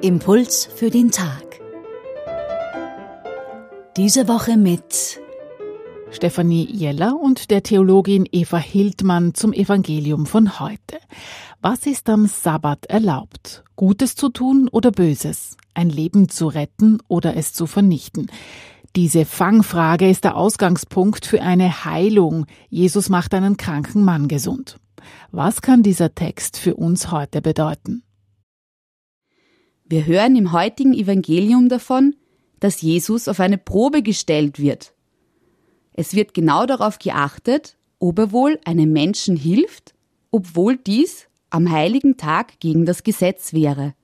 [0.00, 1.60] Impuls für den Tag.
[3.98, 5.20] Diese Woche mit
[6.10, 10.96] Stefanie Jeller und der Theologin Eva Hildmann zum Evangelium von heute.
[11.60, 13.64] Was ist am Sabbat erlaubt?
[13.76, 15.58] Gutes zu tun oder Böses?
[15.74, 18.30] Ein Leben zu retten oder es zu vernichten?
[18.96, 22.46] Diese Fangfrage ist der Ausgangspunkt für eine Heilung.
[22.68, 24.80] Jesus macht einen kranken Mann gesund.
[25.30, 28.02] Was kann dieser Text für uns heute bedeuten?
[29.84, 32.16] Wir hören im heutigen Evangelium davon,
[32.58, 34.92] dass Jesus auf eine Probe gestellt wird.
[35.92, 39.94] Es wird genau darauf geachtet, ob er wohl einem Menschen hilft,
[40.32, 43.94] obwohl dies am heiligen Tag gegen das Gesetz wäre.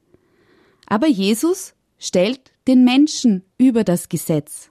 [0.87, 4.71] Aber Jesus stellt den Menschen über das Gesetz.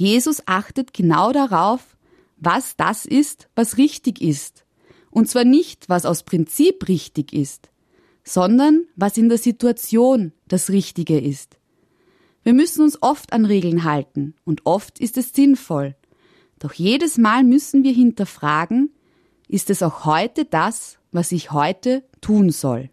[0.00, 1.98] Jesus achtet genau darauf,
[2.38, 4.64] was das ist, was richtig ist.
[5.10, 7.68] Und zwar nicht, was aus Prinzip richtig ist,
[8.24, 11.58] sondern was in der Situation das Richtige ist.
[12.42, 15.94] Wir müssen uns oft an Regeln halten und oft ist es sinnvoll.
[16.60, 18.94] Doch jedes Mal müssen wir hinterfragen,
[19.48, 22.88] ist es auch heute das, was ich heute tun soll?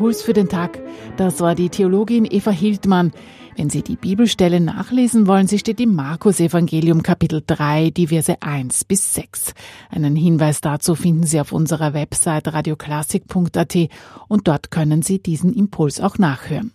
[0.00, 0.80] Impuls für den Tag.
[1.18, 3.12] Das war die Theologin Eva Hildmann.
[3.54, 8.40] Wenn Sie die Bibelstelle nachlesen wollen, sie steht im Markus Evangelium Kapitel 3, die Verse
[8.40, 9.52] 1 bis 6.
[9.90, 13.76] Einen Hinweis dazu finden Sie auf unserer Website radioklassik.at
[14.28, 16.72] und dort können Sie diesen Impuls auch nachhören.